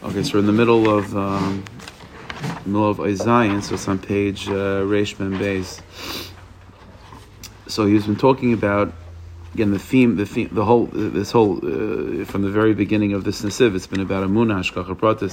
Okay, 0.00 0.22
so 0.22 0.34
we're 0.34 0.40
in 0.40 0.46
the 0.46 0.52
middle 0.52 0.88
of 0.88 1.16
um, 1.16 1.64
middle 2.64 2.88
of 2.88 3.00
Isaiah, 3.00 3.60
so 3.60 3.74
it's 3.74 3.88
on 3.88 3.98
page 3.98 4.48
uh, 4.48 4.86
Reish 4.86 5.18
Ben 5.18 5.32
Beis. 5.32 5.82
So 7.66 7.84
he's 7.84 8.06
been 8.06 8.14
talking 8.14 8.52
about 8.52 8.92
again 9.54 9.72
the 9.72 9.78
theme, 9.80 10.14
the 10.14 10.24
theme, 10.24 10.50
the 10.52 10.64
whole 10.64 10.86
this 10.86 11.32
whole 11.32 11.56
uh, 11.56 12.24
from 12.26 12.42
the 12.42 12.48
very 12.48 12.74
beginning 12.74 13.12
of 13.12 13.24
this 13.24 13.42
nesiv. 13.42 13.74
It's 13.74 13.88
been 13.88 13.98
about 13.98 14.22
Amunah 14.22 14.60
Hashgacha 14.60 14.96
Pratis. 14.96 15.32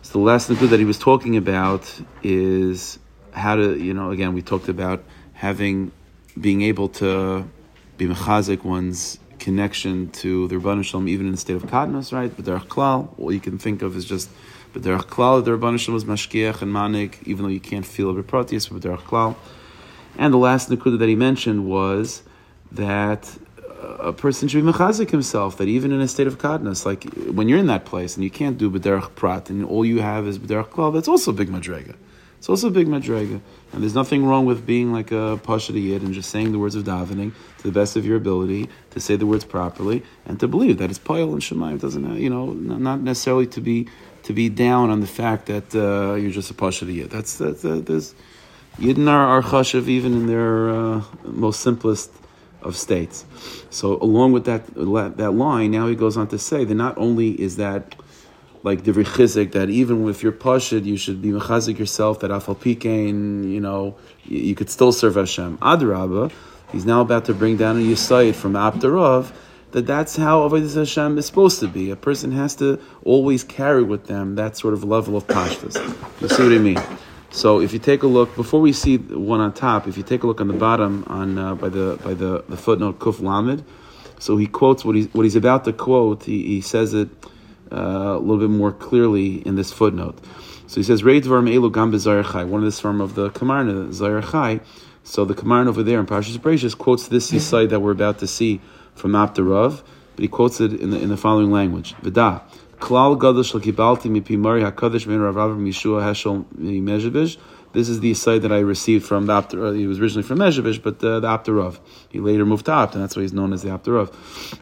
So 0.00 0.12
the 0.12 0.24
last 0.24 0.48
thing 0.48 0.66
that 0.70 0.78
he 0.78 0.86
was 0.86 0.98
talking 0.98 1.36
about 1.36 1.84
is 2.22 2.98
how 3.32 3.56
to, 3.56 3.78
you 3.78 3.92
know, 3.92 4.12
again 4.12 4.32
we 4.32 4.40
talked 4.40 4.70
about 4.70 5.04
having 5.34 5.92
being 6.40 6.62
able 6.62 6.88
to 6.88 7.46
be 7.98 8.06
mechazik 8.06 8.64
one's 8.64 9.18
connection 9.44 10.10
to 10.10 10.48
the 10.48 10.56
Rabban 10.56 10.82
Shalom 10.84 11.06
even 11.06 11.26
in 11.26 11.32
the 11.32 11.38
state 11.38 11.56
of 11.56 11.64
Kadmas, 11.64 12.12
right? 12.12 12.32
But 12.34 12.46
Derech 12.46 12.66
Klal, 12.66 13.08
all 13.18 13.30
you 13.30 13.40
can 13.40 13.58
think 13.58 13.82
of 13.82 13.96
is 13.96 14.04
just 14.04 14.30
but 14.72 14.82
Derech 14.82 15.06
Klal, 15.14 15.44
the 15.44 15.52
Rabban 15.52 15.78
Shalom 15.78 15.94
was 15.94 16.04
Mashkiach 16.04 16.62
and 16.62 16.72
Manik, 16.72 17.20
even 17.26 17.44
though 17.44 17.50
you 17.50 17.60
can't 17.60 17.86
feel 17.86 18.10
a 18.10 18.14
Beprotius, 18.14 18.70
but 18.70 18.80
Derech 18.80 19.02
Klal. 19.02 19.36
And 20.16 20.32
the 20.32 20.38
last 20.38 20.70
Nakuda 20.70 20.98
that 20.98 21.08
he 21.08 21.14
mentioned 21.14 21.66
was 21.66 22.22
that 22.72 23.38
a 24.00 24.12
person 24.12 24.48
should 24.48 24.64
be 24.64 24.72
mechazik 24.72 25.10
himself, 25.10 25.58
that 25.58 25.68
even 25.68 25.92
in 25.92 26.00
a 26.00 26.08
state 26.08 26.26
of 26.26 26.38
kadnas, 26.38 26.84
like 26.86 27.04
when 27.36 27.48
you're 27.48 27.58
in 27.58 27.66
that 27.66 27.84
place 27.84 28.16
and 28.16 28.24
you 28.24 28.30
can't 28.30 28.56
do 28.58 28.70
b'derech 28.70 29.14
prat, 29.14 29.50
and 29.50 29.64
all 29.64 29.84
you 29.84 30.00
have 30.00 30.26
is 30.26 30.38
b'derech 30.38 30.68
klal, 30.68 30.92
that's 30.92 31.08
also 31.08 31.32
big 31.32 31.48
madrega. 31.48 31.94
It's 32.44 32.50
also 32.50 32.68
a 32.68 32.70
big 32.70 32.88
madrega. 32.88 33.40
And 33.72 33.82
there's 33.82 33.94
nothing 33.94 34.26
wrong 34.26 34.44
with 34.44 34.66
being 34.66 34.92
like 34.92 35.12
a 35.12 35.40
pasha 35.42 35.72
yid 35.72 36.02
and 36.02 36.12
just 36.12 36.28
saying 36.28 36.52
the 36.52 36.58
words 36.58 36.74
of 36.74 36.84
davening 36.84 37.32
to 37.56 37.62
the 37.62 37.72
best 37.72 37.96
of 37.96 38.04
your 38.04 38.18
ability, 38.18 38.68
to 38.90 39.00
say 39.00 39.16
the 39.16 39.24
words 39.24 39.46
properly, 39.46 40.02
and 40.26 40.38
to 40.40 40.46
believe 40.46 40.76
that 40.76 40.90
it's 40.90 40.98
poil 40.98 41.32
and 41.32 41.40
shemayim. 41.40 41.80
doesn't, 41.80 42.18
you 42.18 42.28
know, 42.28 42.52
not 42.52 43.00
necessarily 43.00 43.46
to 43.46 43.62
be 43.62 43.88
to 44.24 44.34
be 44.34 44.50
down 44.50 44.90
on 44.90 45.00
the 45.00 45.06
fact 45.06 45.46
that 45.46 45.74
uh, 45.74 46.16
you're 46.16 46.30
just 46.30 46.50
a 46.50 46.54
pasha 46.54 46.84
yid. 46.84 47.08
That's, 47.08 47.38
that's 47.38 47.64
uh, 47.64 47.80
there's 47.82 48.14
Yidden 48.78 49.08
are, 49.08 49.26
are 49.38 49.42
chashav 49.42 49.88
even 49.88 50.12
in 50.12 50.26
their 50.26 50.68
uh, 50.68 51.02
most 51.24 51.60
simplest 51.60 52.12
of 52.60 52.76
states. 52.76 53.24
So 53.70 53.96
along 54.02 54.32
with 54.32 54.44
that 54.44 54.66
that 55.16 55.30
line, 55.30 55.70
now 55.70 55.86
he 55.86 55.96
goes 55.96 56.18
on 56.18 56.28
to 56.28 56.38
say 56.38 56.66
that 56.66 56.74
not 56.74 56.98
only 56.98 57.40
is 57.40 57.56
that 57.56 57.94
like 58.64 58.82
the 58.82 58.92
chizik 58.92 59.52
that 59.52 59.70
even 59.70 60.08
if 60.08 60.22
you're 60.22 60.32
pashid, 60.32 60.84
you 60.84 60.96
should 60.96 61.22
be 61.22 61.28
mechazik 61.28 61.78
yourself 61.78 62.20
that 62.20 62.30
afal 62.30 62.56
pikein, 62.56 63.48
you 63.52 63.60
know, 63.60 63.94
you, 64.24 64.38
you, 64.40 64.54
could 64.54 64.70
still 64.70 64.90
serve 64.90 65.14
Hashem. 65.14 65.58
Adraba, 65.58 66.32
he's 66.72 66.86
now 66.86 67.02
about 67.02 67.26
to 67.26 67.34
bring 67.34 67.58
down 67.58 67.76
a 67.76 67.80
yisayid 67.80 68.34
from 68.34 68.56
Apter 68.56 68.90
Rav 68.90 69.32
that 69.72 69.86
that's 69.86 70.16
how 70.16 70.48
Avodah 70.48 70.74
Hashem 70.74 71.18
is 71.18 71.26
supposed 71.26 71.60
to 71.60 71.68
be. 71.68 71.90
A 71.90 71.96
person 71.96 72.32
has 72.32 72.54
to 72.56 72.80
always 73.04 73.44
carry 73.44 73.82
with 73.82 74.06
them 74.06 74.36
that 74.36 74.56
sort 74.56 74.72
of 74.72 74.82
level 74.84 75.16
of 75.16 75.26
pashtas. 75.26 75.76
You 76.20 76.28
see 76.28 76.42
what 76.42 76.52
I 76.52 76.58
mean? 76.58 76.82
So 77.30 77.60
if 77.60 77.72
you 77.72 77.80
take 77.80 78.04
a 78.04 78.06
look 78.06 78.34
before 78.36 78.60
we 78.60 78.72
see 78.72 78.96
one 78.98 79.40
on 79.40 79.52
top, 79.52 79.88
if 79.88 79.96
you 79.96 80.04
take 80.04 80.22
a 80.22 80.28
look 80.28 80.40
on 80.40 80.46
the 80.46 80.54
bottom 80.54 81.04
on 81.08 81.36
uh, 81.36 81.54
by 81.56 81.68
the 81.68 81.98
by 82.04 82.14
the, 82.14 82.44
the 82.48 82.56
footnote 82.56 83.00
Kuf 83.00 83.20
Lamed, 83.20 83.64
so 84.20 84.36
he 84.36 84.46
quotes 84.46 84.84
what 84.84 84.94
he's 84.94 85.12
what 85.12 85.24
he's 85.24 85.34
about 85.34 85.64
to 85.64 85.72
quote. 85.72 86.22
He, 86.22 86.46
he 86.46 86.60
says 86.60 86.94
it 86.94 87.08
uh, 87.72 87.76
a 87.76 88.18
little 88.18 88.38
bit 88.38 88.50
more 88.50 88.72
clearly 88.72 89.36
in 89.46 89.56
this 89.56 89.72
footnote. 89.72 90.18
So 90.66 90.76
he 90.76 90.82
says 90.82 91.02
Reidvarm 91.02 91.52
Elu 91.52 91.72
Gam 91.72 91.92
Chai, 92.24 92.44
one 92.44 92.64
of 92.64 92.74
the 92.74 92.80
form 92.80 93.00
of 93.00 93.14
the 93.14 93.30
Kamarna 93.30 94.30
Chai. 94.30 94.60
So 95.02 95.24
the 95.24 95.34
Kamarna 95.34 95.68
over 95.68 95.82
there 95.82 96.00
in 96.00 96.06
Parshas 96.06 96.38
Bereshis 96.38 96.76
quotes 96.76 97.08
this 97.08 97.28
side 97.46 97.70
that 97.70 97.80
we're 97.80 97.92
about 97.92 98.18
to 98.20 98.26
see 98.26 98.60
from 98.94 99.14
Apter 99.14 99.44
Rav, 99.44 99.84
but 100.16 100.22
he 100.22 100.28
quotes 100.28 100.60
it 100.60 100.72
in 100.72 100.90
the 100.90 101.00
in 101.00 101.10
the 101.10 101.16
following 101.16 101.50
language: 101.50 101.94
Vida. 102.02 102.42
Klal 102.78 103.18
Gadol 103.18 103.42
Shel 103.42 103.60
Kibalti 103.60 104.10
Mipi 104.10 104.36
Mari 104.36 104.62
Hakadosh 104.62 105.06
Ben 105.06 105.20
Rav 105.20 105.34
Avram 105.36 105.66
Yeshua 105.66 106.02
Heschel 106.02 106.44
Mezhevish. 106.54 107.36
This 107.74 107.88
is 107.88 107.98
the 107.98 108.14
site 108.14 108.42
that 108.42 108.52
I 108.52 108.60
received 108.60 109.04
from 109.04 109.26
the 109.26 109.32
Apter. 109.32 109.66
Uh, 109.66 109.72
he 109.72 109.88
was 109.88 109.98
originally 109.98 110.22
from 110.22 110.38
Mezhevish, 110.38 110.80
but 110.80 111.02
uh, 111.02 111.18
the 111.18 111.26
Apterov. 111.26 111.80
He 112.08 112.20
later 112.20 112.46
moved 112.46 112.66
to 112.66 112.72
Apt, 112.72 112.94
and 112.94 113.02
that's 113.02 113.16
why 113.16 113.22
he's 113.22 113.32
known 113.32 113.52
as 113.52 113.62
the 113.62 113.70
Apterov. 113.70 114.12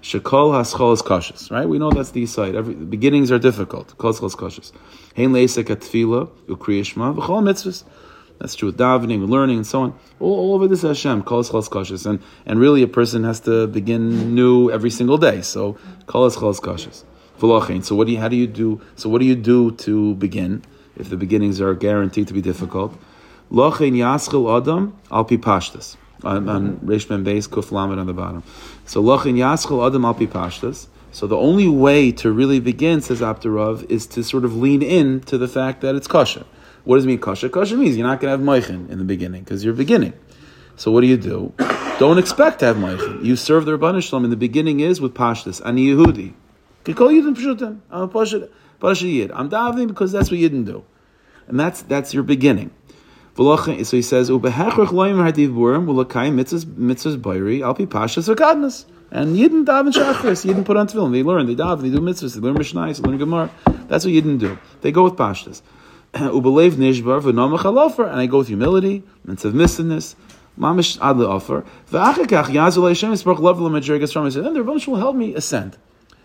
Shekol 0.01 0.53
Haschol 0.55 0.95
is 0.95 1.03
cautious, 1.03 1.51
right? 1.51 1.69
We 1.69 1.79
know 1.79 1.91
that's 1.91 2.13
the 2.13 2.25
site. 2.25 2.55
Every 2.55 2.73
the 2.73 2.87
beginnings 2.87 3.31
are 3.31 3.39
difficult. 3.39 3.97
Kol 3.99 4.11
is 4.11 4.35
cautious. 4.35 4.73
Hein 5.15 5.33
Leisek 5.33 5.65
Atfila 5.65 6.31
Ukriyishma 6.47 7.15
V'chol 7.15 7.43
Mitzvahs. 7.43 7.85
That's 8.39 8.55
true 8.55 8.71
with 8.71 8.79
davening, 8.79 9.29
learning, 9.29 9.59
and 9.59 9.67
so 9.67 9.83
on. 9.83 9.99
All, 10.19 10.35
all 10.35 10.55
over 10.55 10.67
this 10.67 10.83
Hashem, 10.83 11.23
kol 11.23 11.41
is 11.41 11.69
cautious, 11.69 12.07
and 12.07 12.19
and 12.47 12.59
really 12.59 12.83
a 12.83 12.89
person 12.89 13.25
has 13.25 13.41
to 13.41 13.67
begin 13.67 14.35
new 14.35 14.71
every 14.71 14.91
single 14.91 15.19
day. 15.19 15.43
So 15.43 15.77
kol 16.07 16.27
is 16.27 16.37
cautious. 16.37 17.05
So 17.43 17.97
what 17.97 18.07
do 18.07 18.13
you, 18.13 18.21
how 18.21 18.29
do 18.29 18.37
you 18.37 18.47
do? 18.47 18.81
So 18.95 19.09
what 19.09 19.19
do 19.19 19.27
you 19.27 19.35
do 19.35 19.73
to 19.73 20.15
begin 20.15 20.63
if 20.97 21.09
the 21.09 21.17
beginnings 21.17 21.61
are 21.61 21.75
guaranteed 21.75 22.29
to 22.29 22.35
be 22.35 22.43
difficult? 22.43 22.99
Lochein 23.51 23.95
yaschil 23.95 24.57
adam 24.57 24.97
al 25.11 25.25
pi 25.25 25.37
pashtas 25.37 25.97
on, 26.25 26.47
Ben 26.47 26.79
Beis 27.25 27.49
Kuf 27.49 27.73
on 27.73 28.07
the 28.07 28.13
bottom. 28.13 28.43
So 28.87 29.03
lochein 29.03 29.37
yaschil 29.37 29.87
adam 29.87 30.05
al 30.05 30.15
pi 30.15 30.27
pashtas. 30.27 30.89
So 31.11 31.27
the 31.27 31.37
only 31.37 31.69
way 31.69 32.11
to 32.13 32.33
really 32.33 32.59
begin, 32.59 33.03
says 33.03 33.21
Apter 33.21 33.51
Rav, 33.51 33.85
is 33.91 34.07
to 34.09 34.25
sort 34.25 34.47
of 34.47 34.57
lean 34.57 34.81
in 34.81 35.21
to 35.23 35.37
the 35.37 35.47
fact 35.47 35.83
that 35.83 35.95
it's 35.95 36.07
kosher. 36.07 36.47
What 36.85 36.97
does 36.97 37.05
it 37.05 37.09
mean 37.09 37.19
kosher? 37.19 37.51
Kosher 37.51 37.77
means 37.77 37.99
you're 37.99 38.07
not 38.07 38.19
going 38.19 38.33
to 38.33 38.39
have 38.39 38.65
moichin 38.65 38.89
in 38.89 38.97
the 38.97 39.05
beginning 39.05 39.43
because 39.43 39.63
you're 39.63 39.75
beginning. 39.75 40.15
So 40.77 40.91
what 40.91 41.03
do 41.03 41.07
you 41.07 41.19
do? 41.19 41.53
Don't 41.99 42.17
expect 42.17 42.61
to 42.61 42.65
have 42.65 42.77
moichin. 42.77 43.23
You 43.23 43.37
serve 43.37 43.67
the 43.67 43.77
Rabban 43.77 44.03
Shalom 44.03 44.25
in 44.25 44.31
the 44.31 44.37
beginning 44.37 44.81
is 44.81 45.03
with 45.03 45.13
pashtas. 45.13 45.61
Ani 45.67 45.89
Yehudi. 45.89 46.33
Yidin 46.85 47.37
Pshutim. 47.37 47.81
I'm 47.91 48.03
a 48.03 48.09
I'm 48.85 49.51
davening 49.51 49.89
because 49.89 50.13
that's 50.13 50.31
what 50.31 50.41
Yidin 50.41 50.65
do. 50.65 50.85
And 51.49 51.59
that's 51.59 51.83
that's 51.83 52.15
your 52.15 52.23
beginning. 52.23 52.71
So 53.35 53.45
he 53.75 54.03
says, 54.03 54.29
"Ubehechrach 54.29 54.89
loyim 54.89 55.17
hadiv 55.17 55.55
burim 55.55 55.87
ulakayim 55.87 56.35
mitzvahs 56.35 56.65
mitzvahs 56.65 57.17
bayri 57.17 57.61
alpi 57.61 57.87
pashas 57.87 58.33
v'kadnas." 58.35 58.85
And 59.11 59.37
Yidden 59.37 59.65
daven 59.65 59.93
shachris. 59.93 60.45
Yidden 60.45 60.65
put 60.65 60.77
on 60.77 60.87
tefillin. 60.87 61.13
They 61.13 61.23
learn. 61.23 61.47
They 61.47 61.55
daven. 61.55 61.83
They 61.83 61.91
do 61.91 61.99
mitzvahs. 61.99 62.35
They 62.35 62.41
learn 62.41 62.57
mishnayos. 62.57 63.01
They 63.01 63.09
learn 63.09 63.19
gemara. 63.19 63.51
That's 63.89 64.05
what 64.05 64.13
Yidden 64.13 64.39
do. 64.39 64.59
They 64.83 64.93
go 64.93 65.05
with 65.05 65.15
pashtas. 65.15 65.63
Ubelev 66.13 66.73
nishbar 66.73 67.23
v'nomach. 67.23 68.11
And 68.11 68.21
I 68.21 68.27
go 68.27 68.39
with 68.39 68.49
humility 68.49 69.03
and 69.27 69.39
submissiveness. 69.39 70.15
Mamish 70.59 70.99
ad 71.01 71.17
le'ofer. 71.17 71.65
V'achakach 71.91 72.47
yazul 72.47 72.89
Hashem 72.89 73.13
yisbarach 73.13 73.39
level 73.39 73.67
of 73.67 73.73
madrigas 73.73 74.13
from. 74.13 74.29
Then 74.29 74.53
the 74.53 74.63
Rebbe 74.63 74.91
will 74.91 74.99
help 74.99 75.17
me 75.17 75.35
ascend. 75.35 75.79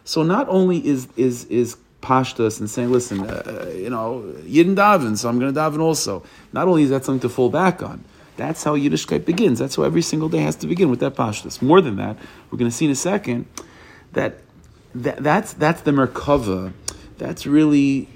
So 0.04 0.24
not 0.24 0.48
only 0.50 0.86
is 0.86 1.08
is 1.16 1.46
is 1.46 1.78
pashtas 2.02 2.60
and 2.60 2.70
saying, 2.70 2.92
listen, 2.92 3.22
uh, 3.22 3.72
you 3.76 3.90
know, 3.90 4.22
Yidden 4.42 4.76
daven, 4.76 5.18
so 5.18 5.30
I'm 5.30 5.40
going 5.40 5.54
to 5.54 5.60
daven 5.60 5.80
also. 5.80 6.24
Not 6.54 6.68
only 6.68 6.84
is 6.84 6.90
that 6.90 7.06
something 7.06 7.28
to 7.28 7.34
fall 7.34 7.50
back 7.50 7.82
on, 7.82 8.04
that's 8.36 8.64
how 8.64 8.76
Yiddishkeit 8.76 9.26
begins. 9.26 9.60
That's 9.60 9.76
how 9.76 9.84
every 9.84 10.02
single 10.02 10.30
day 10.30 10.40
has 10.40 10.56
to 10.58 10.68
begin 10.68 10.90
with 10.90 11.00
that 11.00 11.16
pashtas. 11.16 11.62
More 11.62 11.82
than 11.82 11.96
that, 11.98 12.18
we're 12.52 12.58
going 12.58 12.70
to 12.70 12.76
see 12.76 12.86
in 12.86 12.92
a 12.92 12.96
second 12.96 13.48
that, 14.14 14.36
that 14.94 15.24
that's 15.24 15.54
that's 15.54 15.82
the 15.82 15.92
merkava. 15.92 16.74
That's 17.18 17.48
really 17.48 18.08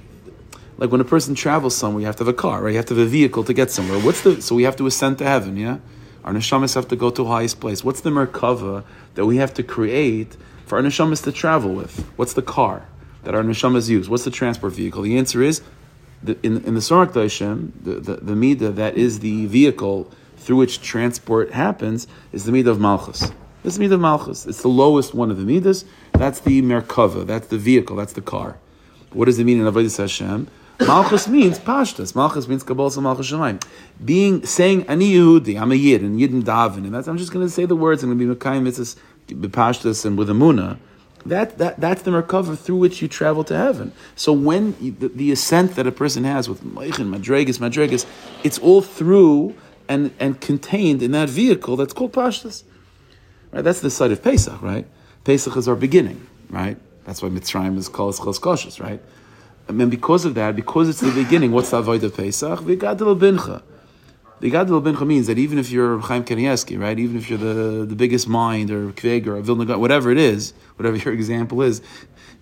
like 0.77 0.91
when 0.91 1.01
a 1.01 1.05
person 1.05 1.33
travels 1.33 1.75
somewhere, 1.75 2.01
you 2.01 2.05
have 2.05 2.15
to 2.17 2.23
have 2.23 2.33
a 2.33 2.37
car, 2.37 2.61
right? 2.63 2.71
You 2.71 2.77
have 2.77 2.85
to 2.87 2.95
have 2.95 3.07
a 3.07 3.09
vehicle 3.09 3.43
to 3.43 3.53
get 3.53 3.71
somewhere. 3.71 3.99
What's 3.99 4.21
the 4.21 4.41
so 4.41 4.55
we 4.55 4.63
have 4.63 4.75
to 4.77 4.85
ascend 4.85 5.17
to 5.19 5.25
heaven, 5.25 5.57
yeah? 5.57 5.79
Our 6.23 6.33
neshamas 6.33 6.75
have 6.75 6.87
to 6.89 6.95
go 6.95 7.09
to 7.09 7.23
the 7.23 7.29
highest 7.29 7.59
place. 7.59 7.83
What's 7.83 8.01
the 8.01 8.11
merkava 8.11 8.83
that 9.15 9.25
we 9.25 9.37
have 9.37 9.53
to 9.55 9.63
create? 9.63 10.37
for 10.71 10.77
our 10.77 10.83
neshamas 10.85 11.21
to 11.21 11.33
travel 11.33 11.73
with? 11.73 12.09
What's 12.15 12.31
the 12.31 12.41
car 12.41 12.87
that 13.23 13.35
our 13.35 13.43
neshamas 13.43 13.89
use? 13.89 14.09
What's 14.09 14.23
the 14.23 14.31
transport 14.31 14.73
vehicle? 14.73 15.01
The 15.01 15.17
answer 15.17 15.41
is, 15.41 15.61
the, 16.23 16.37
in, 16.43 16.63
in 16.65 16.75
the 16.75 16.81
Sorak 16.81 17.13
Daishem, 17.13 17.71
the, 17.83 17.95
the, 17.95 18.15
the 18.17 18.33
Midah 18.33 18.75
that 18.75 18.95
is 18.97 19.19
the 19.19 19.47
vehicle 19.47 20.11
through 20.37 20.57
which 20.57 20.81
transport 20.81 21.51
happens 21.51 22.07
is 22.31 22.45
the 22.45 22.51
Midah 22.51 22.67
of 22.67 22.79
Malchus. 22.79 23.31
This 23.63 23.73
is 23.73 23.77
the 23.77 23.85
Midah 23.85 23.93
of 23.93 24.01
Malchus. 24.01 24.45
It's 24.45 24.61
the 24.61 24.67
lowest 24.67 25.13
one 25.13 25.31
of 25.31 25.37
the 25.37 25.43
Midas. 25.43 25.85
That's 26.13 26.39
the 26.39 26.61
Merkava. 26.61 27.25
That's 27.25 27.47
the 27.47 27.57
vehicle. 27.57 27.95
That's 27.95 28.13
the 28.13 28.21
car. 28.21 28.57
What 29.13 29.25
does 29.25 29.39
it 29.39 29.43
mean 29.43 29.59
in 29.59 29.71
Avodah 29.71 29.95
Hashem? 29.97 30.47
Malchus 30.87 31.27
means 31.27 31.59
pashtas. 31.59 32.15
Malchus 32.15 32.47
means 32.47 32.63
kabbalah 32.63 32.99
malchus 33.01 33.31
shemayim. 33.31 33.61
Being 34.03 34.45
saying 34.45 34.87
ani 34.87 35.13
Yehudi, 35.13 35.61
I'm 35.61 35.71
a 35.71 35.75
yid, 35.75 36.01
and 36.01 36.19
yidin 36.19 36.41
daven, 36.41 36.77
and 36.77 36.93
that's 36.93 37.07
I'm 37.07 37.17
just 37.17 37.31
going 37.31 37.45
to 37.45 37.51
say 37.51 37.65
the 37.65 37.75
words. 37.75 38.01
I'm 38.03 38.09
going 38.09 38.17
to 38.17 38.35
be 38.35 38.39
mekayim 38.39 38.63
mitzvahs 38.63 38.97
bepashtas 39.27 40.05
and 40.05 40.17
with 40.17 40.29
amuna, 40.29 40.77
that, 41.25 41.57
that 41.57 41.79
that's 41.79 42.01
the 42.01 42.11
recover 42.11 42.55
through 42.55 42.77
which 42.77 43.01
you 43.01 43.07
travel 43.07 43.43
to 43.45 43.55
heaven. 43.55 43.91
So 44.15 44.33
when 44.33 44.75
you, 44.79 44.91
the, 44.91 45.09
the, 45.09 45.31
ascent 45.31 45.75
that 45.75 45.85
a 45.85 45.91
person 45.91 46.23
has 46.23 46.49
with 46.49 46.63
Meichin, 46.63 47.15
Madregas, 47.15 47.59
Madregas, 47.59 48.05
it's 48.43 48.57
all 48.57 48.81
through 48.81 49.55
and, 49.87 50.11
and 50.19 50.39
contained 50.41 51.03
in 51.03 51.11
that 51.11 51.29
vehicle 51.29 51.75
that's 51.75 51.93
called 51.93 52.13
Pashtas. 52.13 52.63
Right? 53.51 53.63
That's 53.63 53.81
the 53.81 53.89
site 53.89 54.11
of 54.11 54.23
Pesach, 54.23 54.61
right? 54.61 54.87
Pesach 55.23 55.55
is 55.57 55.67
our 55.67 55.75
beginning, 55.75 56.25
right? 56.49 56.77
That's 57.05 57.21
why 57.21 57.29
Mitzrayim 57.29 57.77
is 57.77 57.89
called 57.89 58.15
Chos 58.17 58.79
right? 58.79 59.01
mean, 59.71 59.89
because 59.89 60.25
of 60.25 60.35
that, 60.35 60.55
because 60.55 60.89
it's 60.89 61.01
the 61.01 61.11
beginning, 61.11 61.51
what's 61.51 61.71
the 61.71 61.77
avoid 61.77 62.03
of 62.03 62.15
Pesach? 62.15 62.59
V'gadol 62.59 63.17
bincha. 63.17 63.61
The 64.41 64.49
Gadol 64.49 64.81
Bincha 64.81 65.05
means 65.05 65.27
that 65.27 65.37
even 65.37 65.59
if 65.59 65.69
you're 65.69 65.99
Chaim 65.99 66.23
Kanievsky, 66.23 66.79
right, 66.79 66.97
even 66.97 67.15
if 67.15 67.29
you're 67.29 67.37
the, 67.37 67.85
the 67.85 67.95
biggest 67.95 68.27
mind 68.27 68.71
or 68.71 68.91
Kveg 68.91 69.27
or 69.27 69.39
Vilna, 69.39 69.77
whatever 69.77 70.09
it 70.09 70.17
is, 70.17 70.53
whatever 70.77 70.97
your 70.97 71.13
example 71.13 71.61
is, 71.61 71.79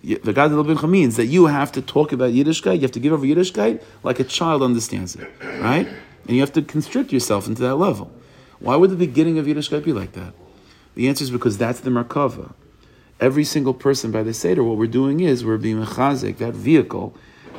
The 0.02 0.32
God 0.32 0.50
Bincha 0.50 0.88
means 0.88 1.16
that 1.16 1.26
you 1.26 1.46
have 1.46 1.70
to 1.72 1.82
talk 1.82 2.10
about 2.12 2.32
Yiddishkeit, 2.32 2.76
you 2.76 2.80
have 2.80 2.92
to 2.92 3.00
give 3.00 3.12
over 3.12 3.26
Yiddishkeit 3.26 3.82
like 4.02 4.18
a 4.18 4.24
child 4.24 4.62
understands 4.62 5.14
it, 5.14 5.30
right? 5.60 5.86
And 6.26 6.36
you 6.36 6.40
have 6.40 6.54
to 6.54 6.62
constrict 6.62 7.12
yourself 7.12 7.46
into 7.46 7.60
that 7.60 7.74
level. 7.74 8.10
Why 8.60 8.76
would 8.76 8.88
the 8.88 8.96
beginning 8.96 9.38
of 9.38 9.44
Yiddishkeit 9.44 9.84
be 9.84 9.92
like 9.92 10.12
that? 10.12 10.32
The 10.94 11.06
answer 11.06 11.22
is 11.24 11.30
because 11.30 11.58
that's 11.58 11.80
the 11.80 11.90
Merkava. 11.90 12.54
Every 13.20 13.44
single 13.44 13.74
person 13.74 14.10
by 14.10 14.22
the 14.22 14.32
Seder, 14.32 14.64
what 14.64 14.78
we're 14.78 14.86
doing 14.86 15.20
is 15.20 15.44
we're 15.44 15.58
being 15.58 15.84
mechazik, 15.84 16.38
that 16.38 16.54
vehicle 16.54 17.14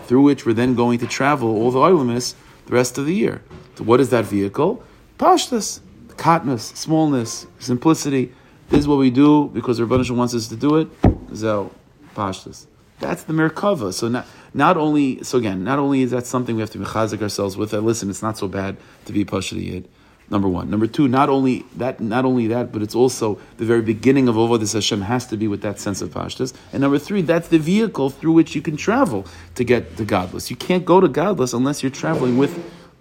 through 0.05 0.23
which 0.23 0.47
we're 0.47 0.53
then 0.53 0.73
going 0.73 0.97
to 0.97 1.05
travel 1.05 1.49
all 1.49 1.69
the 1.69 1.77
oilimus 1.77 2.33
the 2.71 2.77
rest 2.77 2.97
of 2.97 3.05
the 3.05 3.13
year. 3.13 3.41
So 3.75 3.83
what 3.83 3.99
is 3.99 4.09
that 4.11 4.23
vehicle? 4.23 4.81
Pashtas, 5.19 5.81
katnus, 6.15 6.73
smallness, 6.75 7.45
simplicity. 7.59 8.31
This 8.69 8.79
is 8.79 8.87
what 8.87 8.97
we 8.97 9.11
do 9.11 9.49
because 9.49 9.77
Rabbanishim 9.79 10.15
wants 10.15 10.33
us 10.33 10.47
to 10.47 10.55
do 10.55 10.77
it. 10.77 10.87
So, 11.33 11.69
pashtas. 12.15 12.67
That's 12.99 13.23
the 13.23 13.33
Merkava. 13.33 13.93
So 13.93 14.07
not, 14.07 14.25
not 14.53 14.77
only, 14.77 15.21
so 15.21 15.37
again, 15.37 15.65
not 15.65 15.79
only 15.79 16.01
is 16.01 16.11
that 16.11 16.25
something 16.25 16.55
we 16.55 16.61
have 16.61 16.69
to 16.71 16.77
mechazik 16.77 17.21
ourselves 17.21 17.57
with, 17.57 17.71
that 17.71 17.81
listen, 17.81 18.09
it's 18.09 18.21
not 18.21 18.37
so 18.37 18.47
bad 18.47 18.77
to 19.05 19.11
be 19.11 19.25
Pashta 19.25 19.61
Yid. 19.61 19.89
Number 20.31 20.47
one. 20.47 20.69
Number 20.69 20.87
two, 20.87 21.09
not 21.09 21.27
only 21.27 21.65
that, 21.75 21.99
not 21.99 22.23
only 22.23 22.47
that, 22.47 22.71
but 22.71 22.81
it's 22.81 22.95
also 22.95 23.37
the 23.57 23.65
very 23.65 23.81
beginning 23.81 24.29
of 24.29 24.59
this 24.61 24.71
Hashem 24.71 25.01
has 25.01 25.27
to 25.27 25.35
be 25.35 25.49
with 25.49 25.61
that 25.63 25.77
sense 25.77 26.01
of 26.01 26.11
pashtas. 26.11 26.53
And 26.71 26.79
number 26.79 26.97
three, 26.99 27.21
that's 27.21 27.49
the 27.49 27.59
vehicle 27.59 28.09
through 28.09 28.31
which 28.31 28.55
you 28.55 28.61
can 28.61 28.77
travel 28.77 29.25
to 29.55 29.65
get 29.65 29.97
to 29.97 30.05
godless. 30.05 30.49
You 30.49 30.55
can't 30.55 30.85
go 30.85 31.01
to 31.01 31.09
godless 31.09 31.51
unless 31.51 31.83
you're 31.83 31.91
traveling 31.91 32.37
with 32.37 32.57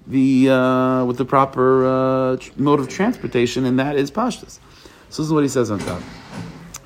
the 0.09 0.51
uh, 0.51 1.05
with 1.05 1.19
the 1.19 1.25
proper 1.25 1.87
uh, 1.87 2.37
mode 2.57 2.81
of 2.81 2.89
transportation, 2.89 3.65
and 3.65 3.79
that 3.79 3.95
is 3.95 4.11
pashtas. 4.11 4.59
So 5.11 5.23
this 5.23 5.29
is 5.29 5.33
what 5.33 5.45
he 5.45 5.49
says 5.49 5.71
on 5.71 5.79
top. 5.79 6.03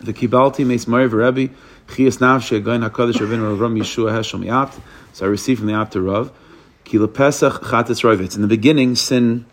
The 0.00 0.12
kibalti 0.12 0.66
meis 0.66 0.84
mariv 0.84 1.12
Rebbe 1.12 1.54
chias 1.88 2.18
nafshe 2.18 2.62
gain 2.62 2.82
hakadosh 2.82 3.14
Rabbeinu 3.14 3.58
Ram 3.58 3.76
Yeshua 3.76 4.12
Heshel 4.12 4.44
miapt. 4.44 4.78
So 5.14 5.24
I 5.24 5.28
received 5.30 5.60
from 5.60 5.68
the 5.68 5.74
Apter 5.74 6.02
Rav. 6.02 6.30
Kila 6.84 7.08
Pesach 7.08 7.62
chatetz 7.62 8.02
roivitz. 8.04 8.36
In 8.36 8.42
the 8.42 8.48
beginning, 8.48 8.94
sin 8.94 9.46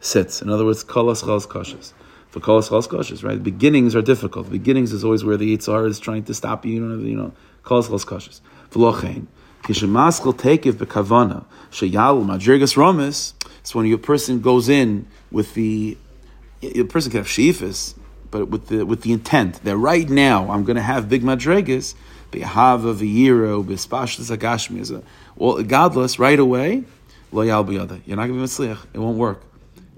sits. 0.00 0.42
In 0.42 0.50
other 0.50 0.64
words, 0.64 0.84
kolas 0.84 1.24
chals 1.24 1.46
kashas. 1.46 1.92
For 2.30 2.40
kolas 2.40 2.68
chals 2.68 2.88
kashas, 2.88 3.24
right? 3.24 3.42
Beginnings 3.42 3.94
are 3.94 4.02
difficult. 4.02 4.50
Beginnings 4.50 4.92
is 4.92 5.04
always 5.04 5.24
where 5.24 5.36
the 5.36 5.56
Yitzhar 5.56 5.86
is 5.88 5.98
trying 5.98 6.24
to 6.24 6.34
stop 6.34 6.64
you. 6.64 6.74
You 6.74 6.80
know, 6.80 7.04
you 7.04 7.16
know 7.16 7.32
kolas 7.64 7.88
chals 7.88 8.04
kashas. 8.04 8.40
V'lochein. 8.70 9.26
Kishemaskal 9.62 10.34
tekiv 10.34 10.74
bekavana 10.74 11.44
sheyal 11.70 12.24
madrigas 12.24 12.76
romis. 12.76 13.34
So 13.62 13.78
when 13.78 13.86
your 13.86 13.98
person 13.98 14.40
goes 14.40 14.68
in 14.68 15.06
with 15.30 15.54
the, 15.54 15.98
your 16.60 16.86
person 16.86 17.10
can 17.10 17.18
have 17.18 17.26
sheifas, 17.26 17.94
but 18.30 18.48
with 18.48 18.68
the 18.68 18.84
with 18.84 19.02
the 19.02 19.12
intent 19.12 19.62
that 19.64 19.76
right 19.76 20.08
now 20.08 20.50
I'm 20.50 20.64
going 20.64 20.76
to 20.76 20.82
have 20.82 21.08
big 21.08 21.22
madrigas, 21.22 21.94
behava 22.30 22.94
v'yiro 22.94 23.64
b'spashlas 23.64 24.34
agashmi, 24.34 25.02
well 25.36 25.62
godless 25.62 26.18
right 26.18 26.38
away. 26.38 26.84
Lo 27.30 27.42
yal 27.42 27.66
You're 27.66 28.16
not 28.16 28.26
going 28.26 28.28
to 28.28 28.32
be 28.32 28.36
mitzliach. 28.38 28.86
It 28.94 28.98
won't 28.98 29.18
work 29.18 29.42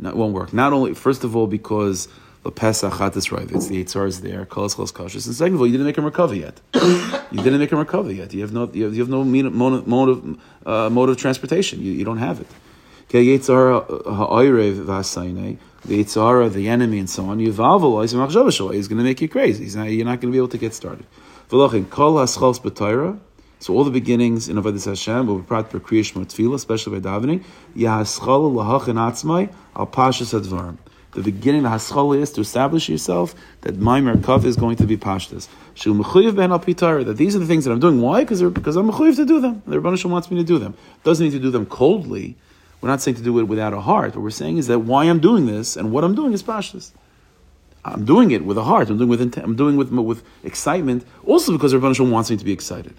it 0.08 0.16
won't 0.16 0.32
work. 0.32 0.52
Not 0.52 0.72
only, 0.72 0.94
first 0.94 1.24
of 1.24 1.36
all, 1.36 1.46
because 1.46 2.08
the 2.42 2.50
Pesach 2.50 2.92
Chatas 2.94 3.30
right, 3.30 3.50
it's 3.50 3.66
the 3.66 3.84
Eitzar 3.84 4.06
is 4.06 4.22
there, 4.22 4.46
Kalas 4.46 4.74
Chalas 4.74 4.92
Kashas, 4.92 5.26
and 5.26 5.34
second 5.34 5.54
of 5.54 5.60
all, 5.60 5.66
you 5.66 5.72
didn't 5.72 5.86
make 5.86 5.98
him 5.98 6.04
recover 6.04 6.34
yet. 6.34 6.60
you 6.74 7.42
didn't 7.42 7.58
make 7.58 7.70
him 7.70 7.78
recover 7.78 8.10
yet. 8.12 8.32
You 8.32 8.40
have 8.40 8.52
no, 8.52 8.70
you 8.72 8.84
have, 8.84 8.94
you 8.94 9.00
have 9.02 9.10
no 9.10 9.24
mode, 9.24 9.86
mode, 9.86 10.08
of, 10.08 10.40
uh, 10.66 10.90
mode 10.90 11.10
of 11.10 11.18
transportation. 11.18 11.82
You, 11.82 11.92
you 11.92 12.04
don't 12.04 12.18
have 12.18 12.40
it. 12.40 12.46
Okay, 13.08 13.26
Yitzhara 13.26 13.86
ha'oirev 14.04 14.84
v'hasaynei, 14.84 15.58
the 15.84 16.02
Yitzhara, 16.02 16.50
the 16.50 16.68
enemy, 16.68 16.98
and 16.98 17.10
so 17.10 17.26
on, 17.26 17.38
Yuvavel 17.38 18.02
is 18.74 18.88
going 18.88 18.98
to 18.98 19.04
make 19.04 19.20
you 19.20 19.28
crazy. 19.28 19.76
Not, 19.76 19.90
you're 19.90 20.06
not 20.06 20.20
going 20.20 20.30
to 20.30 20.32
be 20.32 20.38
able 20.38 20.48
to 20.48 20.58
get 20.58 20.72
started. 20.72 21.04
V'lochin, 21.50 21.90
kol 21.90 22.14
haschals 22.14 22.60
b'toira, 22.60 23.18
so 23.60 23.74
all 23.74 23.84
the 23.84 23.90
beginnings 23.90 24.48
in 24.48 24.56
Avodah 24.56 24.82
Hashem 24.82 25.26
will 25.26 25.36
be 25.36 25.42
brought 25.42 25.70
for 25.70 25.78
Kriyash 25.78 26.14
Tefillah, 26.14 26.54
especially 26.54 26.98
by 26.98 27.10
davening. 27.10 27.44
Yahaschal 27.76 28.54
lahachin 28.54 28.94
atzmai 28.94 29.52
al 29.76 29.86
pashas 29.86 30.32
advarim. 30.32 30.78
The 31.12 31.20
beginning 31.20 31.66
of 31.66 31.72
haschal 31.72 32.18
is 32.18 32.32
to 32.32 32.40
establish 32.40 32.88
yourself 32.88 33.34
that 33.60 33.76
my 33.76 34.00
merkav 34.00 34.46
is 34.46 34.56
going 34.56 34.76
to 34.76 34.86
be 34.86 34.96
pashtas. 34.96 35.46
Shul 35.74 35.94
mechuyev 35.94 36.36
ben 36.36 36.52
al 36.52 36.58
pitar. 36.58 37.04
That 37.04 37.18
these 37.18 37.36
are 37.36 37.38
the 37.38 37.46
things 37.46 37.66
that 37.66 37.72
I'm 37.72 37.80
doing. 37.80 38.00
Why? 38.00 38.22
Because 38.22 38.42
because 38.44 38.76
I'm 38.76 38.90
mechuyev 38.90 39.16
to 39.16 39.26
do 39.26 39.42
them. 39.42 39.62
The 39.66 39.76
Rebbeinu 39.76 40.06
wants 40.06 40.30
me 40.30 40.38
to 40.38 40.44
do 40.44 40.58
them. 40.58 40.74
Doesn't 41.04 41.22
mean 41.22 41.32
to 41.32 41.38
do 41.38 41.50
them 41.50 41.66
coldly. 41.66 42.36
We're 42.80 42.88
not 42.88 43.02
saying 43.02 43.18
to 43.18 43.22
do 43.22 43.38
it 43.40 43.42
without 43.42 43.74
a 43.74 43.80
heart. 43.82 44.16
What 44.16 44.22
we're 44.22 44.30
saying 44.30 44.56
is 44.56 44.68
that 44.68 44.78
why 44.78 45.04
I'm 45.04 45.20
doing 45.20 45.44
this 45.44 45.76
and 45.76 45.92
what 45.92 46.02
I'm 46.02 46.14
doing 46.14 46.32
is 46.32 46.42
pashtas. 46.42 46.92
I'm 47.84 48.06
doing 48.06 48.30
it 48.30 48.42
with 48.46 48.56
a 48.56 48.64
heart. 48.64 48.88
I'm 48.88 48.96
doing 48.96 49.10
with 49.10 49.20
intent. 49.20 49.44
I'm 49.44 49.56
doing 49.56 49.76
with 49.76 49.90
with 49.90 50.24
excitement. 50.44 51.04
Also 51.26 51.52
because 51.52 51.74
Rebbeinu 51.74 52.10
wants 52.10 52.30
me 52.30 52.38
to 52.38 52.44
be 52.44 52.52
excited 52.52 52.94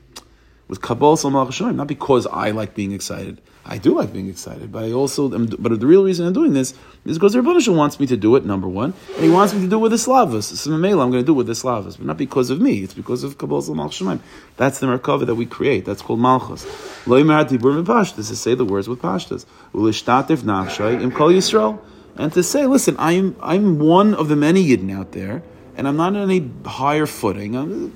with 0.72 0.82
Kabbalah 0.82 1.18
Salmal 1.18 1.76
not 1.76 1.88
because 1.88 2.26
I 2.28 2.52
like 2.52 2.76
being 2.76 2.94
excited. 2.94 3.42
I 3.66 3.78
do 3.78 3.94
like 3.94 4.14
being 4.14 4.30
excited, 4.30 4.72
but 4.72 4.86
I 4.86 4.94
also 4.94 5.30
am, 5.34 5.48
but 5.48 5.78
the 5.78 5.86
real 5.86 6.06
reason 6.06 6.26
I'm 6.26 6.32
doing 6.32 6.54
this 6.54 6.74
is 7.04 7.18
because 7.18 7.34
the 7.34 7.40
Rebbeinu 7.40 7.76
wants 7.76 8.00
me 8.00 8.08
to 8.08 8.16
do 8.16 8.38
it, 8.38 8.46
number 8.46 8.70
one, 8.70 8.94
and 9.16 9.24
he 9.26 9.30
wants 9.30 9.54
me 9.54 9.60
to 9.60 9.68
do 9.68 9.76
it 9.76 9.82
with 9.82 9.92
the 9.92 9.98
Slavas. 9.98 10.44
So 10.44 10.72
I'm 10.72 10.82
going 10.82 11.12
to 11.12 11.24
do 11.24 11.34
it 11.34 11.36
with 11.36 11.48
the 11.48 11.56
Slavas, 11.56 11.98
but 11.98 12.06
not 12.06 12.18
because 12.18 12.50
of 12.50 12.62
me, 12.62 12.84
it's 12.84 12.94
because 12.94 13.26
of 13.26 13.38
Kabbalah 13.38 13.64
Salmal 13.64 14.22
That's 14.56 14.80
the 14.80 14.88
Merkava 14.88 15.26
that 15.26 15.36
we 15.36 15.46
create, 15.46 15.84
that's 15.84 16.02
called 16.02 16.22
Malchus. 16.22 16.66
Lo 17.06 17.22
This 17.22 18.18
is 18.18 18.28
to 18.30 18.36
say 18.38 18.56
the 18.56 18.64
words 18.64 18.88
with 18.88 19.02
Pashtas. 19.02 19.46
Ulishtativ 19.74 20.38
Nafshay 20.38 21.02
Im 21.02 21.12
Kol 21.12 21.32
Yisrael. 21.32 21.82
And 22.16 22.32
to 22.32 22.44
say, 22.44 22.66
listen, 22.66 22.96
I'm, 22.98 23.36
I'm 23.42 23.78
one 23.78 24.14
of 24.14 24.30
the 24.30 24.38
many 24.38 24.66
Yidden 24.66 24.98
out 24.98 25.12
there, 25.12 25.44
and 25.76 25.88
I'm 25.88 25.98
not 25.98 26.16
on 26.16 26.30
any 26.30 26.50
higher 26.66 27.06
footing. 27.06 27.56
I'm 27.56 27.92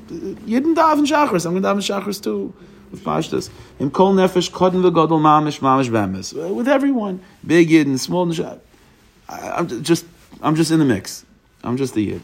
Yidden 0.46 0.76
daven 0.76 1.06
shachris. 1.06 1.46
I'm 1.46 1.60
going 1.60 1.64
to 1.64 1.70
daven 1.70 2.04
shachris 2.04 2.22
too. 2.22 2.54
With 2.92 3.04
pashtas, 3.04 3.50
im 3.80 3.90
kol 3.90 4.14
nefesh 4.14 4.52
kodin 4.52 4.84
v'godol 4.84 5.20
mamish 5.20 5.60
mamish 5.60 5.90
bemis. 5.90 6.34
With 6.34 6.68
everyone, 6.68 7.20
big 7.46 7.70
Yidden, 7.70 7.98
small 7.98 8.32
Yid. 8.32 8.60
I'm 9.28 9.84
just, 9.84 10.06
I'm 10.42 10.56
just 10.56 10.72
in 10.72 10.80
the 10.80 10.86
mix. 10.86 11.26
I'm 11.64 11.78
just 11.78 11.96
the 11.96 12.04
Yid. 12.04 12.22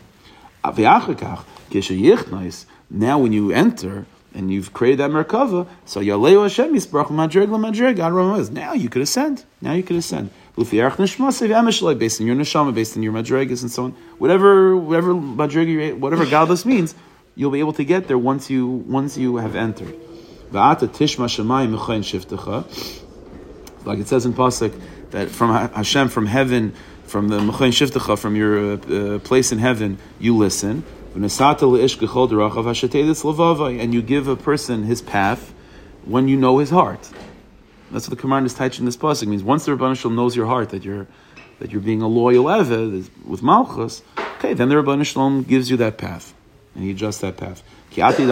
Now, 2.94 3.19
when 3.19 3.33
you 3.33 3.51
enter 3.51 4.06
and 4.36 4.51
you've 4.51 4.71
created 4.74 5.00
that 5.00 5.09
merkava, 5.09 5.68
so 5.86 6.00
Yaleo 6.00 6.44
Hashem 6.44 6.74
Yisbrach 6.75 7.07
Madrig 7.07 7.48
LaMadrig. 7.48 8.51
Now 8.51 8.74
you 8.74 8.89
could 8.89 9.01
ascend. 9.01 9.44
Now 9.62 9.74
you 9.74 9.81
could 9.81 9.95
ascend 9.95 10.30
based 10.56 12.21
on 12.21 12.27
your 12.27 12.36
neshama, 12.36 12.74
based 12.74 12.98
on 12.98 13.03
your 13.03 13.13
madrigas 13.13 13.62
and 13.62 13.71
so 13.71 13.86
on. 13.86 13.92
Whatever, 14.18 14.75
whatever 14.75 15.13
madriga, 15.13 15.98
whatever 15.98 16.25
godless 16.25 16.65
means, 16.65 16.94
you'll 17.36 17.51
be 17.51 17.59
able 17.59 17.74
to 17.74 17.83
get 17.83 18.07
there 18.07 18.18
once 18.18 18.50
you 18.50 18.68
once 18.68 19.18
you 19.18 19.38
have 19.38 19.56
entered. 19.56 19.95
Like 23.86 24.00
it 24.00 24.08
says 24.08 24.25
in 24.25 24.34
pasuk 24.34 24.74
that 25.12 25.29
from 25.29 25.53
Hashem, 25.74 26.10
from 26.10 26.25
heaven, 26.25 26.74
from 27.05 27.29
the 27.29 27.39
mechayin 27.39 27.72
shiftecha, 27.72 28.17
from 28.20 28.36
your 28.36 28.74
uh, 28.74 29.20
place 29.20 29.51
in 29.51 29.60
heaven, 29.60 29.98
you 30.20 30.36
listen. 30.38 30.84
And 31.13 31.29
you 33.93 34.01
give 34.01 34.27
a 34.27 34.36
person 34.36 34.84
his 34.84 35.01
path 35.01 35.53
when 36.05 36.27
you 36.27 36.38
know 36.38 36.58
his 36.60 36.70
heart. 36.70 37.10
That's 37.91 38.07
what 38.07 38.17
the 38.17 38.21
command 38.21 38.45
is 38.45 38.53
teaching 38.53 38.86
this 38.86 38.95
pasuk 38.95 39.27
means. 39.27 39.43
Once 39.43 39.65
the 39.65 39.74
Rebbeinu 39.74 39.98
Shalom 39.98 40.15
knows 40.15 40.33
your 40.36 40.45
heart 40.45 40.69
that 40.69 40.83
you're 40.83 41.07
that 41.60 41.71
you're 41.71 41.81
being 41.81 42.01
a 42.01 42.07
loyal 42.07 42.45
eved 42.45 43.10
with 43.25 43.43
malchus, 43.43 44.01
okay, 44.38 44.53
then 44.53 44.69
the 44.69 44.75
Rebbeinu 44.75 45.05
Shalom 45.05 45.43
gives 45.43 45.69
you 45.69 45.75
that 45.77 45.98
path, 45.98 46.33
and 46.74 46.86
you 46.86 46.91
adjust 46.91 47.19
that 47.21 47.36
path. 47.36 47.63
Only 47.98 48.24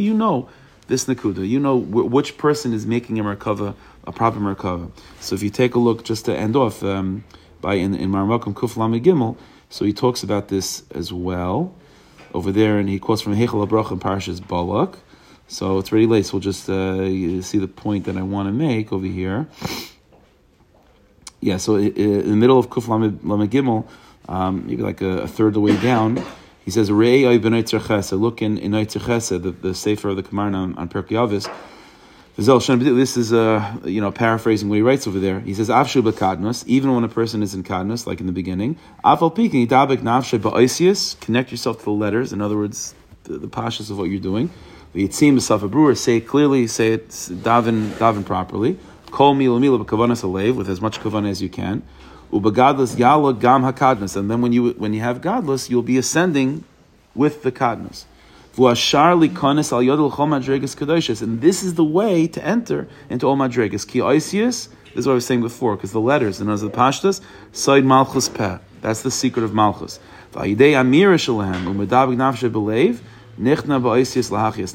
you 0.00 0.14
know 0.14 0.48
this 0.86 1.04
nakuda. 1.06 1.48
You 1.48 1.58
know 1.58 1.76
which 1.76 2.38
person 2.38 2.72
is 2.72 2.86
making 2.86 3.18
a 3.18 3.24
merkava, 3.24 3.74
a 4.04 4.12
proper 4.12 4.38
merkava. 4.38 4.92
So 5.18 5.34
if 5.34 5.42
you 5.42 5.50
take 5.50 5.74
a 5.74 5.80
look, 5.80 6.04
just 6.04 6.26
to 6.26 6.36
end 6.36 6.54
off 6.54 6.84
um, 6.84 7.24
by 7.60 7.74
in 7.74 7.94
in 7.94 8.10
Marmakum 8.10 8.54
Kuf 8.54 8.76
Gimel, 9.02 9.36
so 9.68 9.84
he 9.84 9.92
talks 9.92 10.22
about 10.22 10.46
this 10.48 10.84
as 10.92 11.12
well 11.12 11.74
over 12.32 12.52
there, 12.52 12.78
and 12.78 12.88
he 12.88 13.00
quotes 13.00 13.22
from 13.22 13.34
Heichal 13.34 13.66
HaBracha 13.66 13.90
and 13.90 14.00
Parashas 14.00 14.46
Balak. 14.46 14.98
So 15.50 15.78
it's 15.78 15.90
already 15.90 16.06
late, 16.06 16.26
so 16.26 16.34
we'll 16.34 16.42
just 16.42 16.70
uh, 16.70 17.42
see 17.42 17.58
the 17.58 17.66
point 17.66 18.04
that 18.04 18.16
I 18.16 18.22
want 18.22 18.46
to 18.46 18.52
make 18.52 18.92
over 18.92 19.04
here. 19.04 19.48
Yeah, 21.40 21.56
so 21.56 21.74
in 21.74 22.30
the 22.30 22.36
middle 22.36 22.56
of 22.56 22.70
Kuf 22.70 22.86
Lamed 22.86 23.50
Gimel, 23.50 23.84
um, 24.28 24.68
maybe 24.68 24.80
like 24.82 25.00
a, 25.00 25.22
a, 25.22 25.26
third 25.26 25.48
of 25.48 25.54
the 25.54 25.60
way 25.60 25.76
down, 25.80 26.24
he 26.64 26.70
says, 26.70 26.92
Rei 26.92 27.24
look 27.26 28.42
in, 28.42 28.58
in 28.58 28.70
the, 28.70 29.56
the 29.60 29.74
Sefer 29.74 30.10
of 30.10 30.16
the 30.16 30.22
Kamar 30.22 30.54
on, 30.54 30.78
on 30.78 30.88
Perkei 30.88 31.16
Avos. 31.16 31.52
This 32.36 33.16
is 33.16 33.32
uh, 33.32 33.76
you 33.84 34.00
know 34.00 34.12
paraphrasing 34.12 34.68
what 34.68 34.76
he 34.76 34.82
writes 34.82 35.08
over 35.08 35.18
there. 35.18 35.40
He 35.40 35.52
says, 35.52 35.68
"Afshu 35.68 36.00
b'kadnus." 36.00 36.64
Even 36.66 36.94
when 36.94 37.04
a 37.04 37.08
person 37.08 37.42
is 37.42 37.54
in 37.54 37.64
kadnus, 37.64 38.06
like 38.06 38.20
in 38.20 38.26
the 38.26 38.32
beginning, 38.32 38.78
afal 39.04 39.34
pikin 39.34 39.66
idabek 39.66 39.98
nafshe. 39.98 41.20
Connect 41.20 41.50
yourself 41.50 41.78
to 41.80 41.84
the 41.84 41.90
letters. 41.90 42.32
In 42.32 42.40
other 42.40 42.56
words, 42.56 42.94
the, 43.24 43.36
the 43.36 43.48
pashas 43.48 43.90
of 43.90 43.98
what 43.98 44.04
you're 44.04 44.20
doing. 44.20 44.48
The 44.92 45.06
Yitzim 45.06 45.36
B'Safa 45.36 45.70
Brewer, 45.70 45.94
say 45.94 46.16
it 46.16 46.26
clearly, 46.26 46.66
say 46.66 46.94
it, 46.94 47.10
daven, 47.10 47.90
daven 47.90 48.24
properly. 48.26 48.76
Kol 49.12 49.34
mila 49.34 49.60
mila 49.60 49.78
b'kavanas 49.84 50.24
alev, 50.24 50.56
with 50.56 50.68
as 50.68 50.80
much 50.80 50.98
kavanah 50.98 51.30
as 51.30 51.40
you 51.40 51.48
can. 51.48 51.84
Ubagadless 52.32 52.96
yala 52.96 53.38
gam 53.38 53.62
hakadnas. 53.62 54.16
And 54.16 54.28
then 54.28 54.40
when 54.40 54.52
you, 54.52 54.70
when 54.72 54.92
you 54.92 55.00
have 55.00 55.20
godless, 55.20 55.70
you'll 55.70 55.82
be 55.82 55.96
ascending 55.96 56.64
with 57.14 57.44
the 57.44 57.52
kadnas. 57.52 58.04
And 61.22 61.40
this 61.40 61.62
is 61.62 61.74
the 61.74 61.84
way 61.84 62.26
to 62.26 62.44
enter 62.44 62.88
into 63.08 63.26
all 63.26 63.36
madregas. 63.36 63.86
Ki 63.86 64.00
oisius. 64.00 64.68
This 64.86 64.96
is 64.96 65.06
what 65.06 65.12
I 65.12 65.14
was 65.14 65.24
saying 65.24 65.42
before, 65.42 65.76
because 65.76 65.92
the 65.92 66.00
letters, 66.00 66.40
and 66.40 66.50
as 66.50 66.62
the 66.62 66.68
pashtas, 66.68 67.20
side 67.52 67.84
malchus 67.84 68.28
peh. 68.28 68.58
That's 68.80 69.02
the 69.02 69.10
secret 69.12 69.44
of 69.44 69.54
malchus. 69.54 70.00
V'ayidei 70.32 70.72
amira 70.72 71.14
shalahem 71.14 71.64
u'medavig 71.72 72.16
nafshe 72.16 72.50
belev 72.50 72.98
nichna 73.38 73.80
ba'oisius 73.80 74.30
lahachias. 74.30 74.74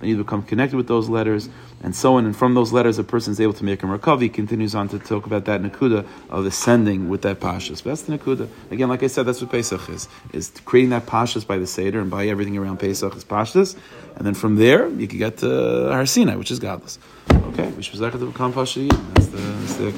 Then 0.00 0.08
you 0.08 0.16
become 0.16 0.42
connected 0.42 0.76
with 0.76 0.88
those 0.88 1.08
letters, 1.08 1.48
and 1.82 1.94
so 1.94 2.16
on. 2.16 2.26
And 2.26 2.36
from 2.36 2.54
those 2.54 2.72
letters, 2.72 2.98
a 2.98 3.04
person 3.04 3.32
is 3.32 3.40
able 3.40 3.52
to 3.54 3.64
make 3.64 3.82
a 3.82 3.86
merkav. 3.86 4.20
He 4.20 4.28
continues 4.28 4.74
on 4.74 4.88
to 4.88 4.98
talk 4.98 5.26
about 5.26 5.44
that 5.46 5.62
nakuda 5.62 6.06
of 6.28 6.46
ascending 6.46 7.08
with 7.08 7.22
that 7.22 7.40
pashas. 7.40 7.82
That's 7.82 8.02
the 8.02 8.18
nakuda. 8.18 8.48
Again, 8.70 8.88
like 8.88 9.02
I 9.02 9.06
said, 9.06 9.26
that's 9.26 9.40
what 9.40 9.50
Pesach 9.50 9.88
is: 9.88 10.08
is 10.32 10.50
creating 10.64 10.90
that 10.90 11.06
pashas 11.06 11.46
by 11.46 11.58
the 11.58 11.66
seder 11.66 12.00
and 12.00 12.10
by 12.10 12.26
everything 12.26 12.56
around 12.56 12.78
Pesach 12.78 13.14
is 13.16 13.24
pashas, 13.24 13.76
and 14.16 14.26
then 14.26 14.34
from 14.34 14.56
there 14.56 14.88
you 14.88 15.06
can 15.06 15.18
get 15.18 15.38
to 15.38 15.88
Har 15.90 16.06
Sinai, 16.06 16.36
which 16.36 16.50
is 16.50 16.58
godless. 16.58 16.98
Okay, 17.30 17.68
which 17.72 17.90
was 17.90 18.00
that 18.00 18.12
to 18.12 18.18
become 18.18 18.52
pasha. 18.52 18.86
That's 19.14 19.26
the 19.28 19.38
that's 19.38 19.76
the. 19.76 19.92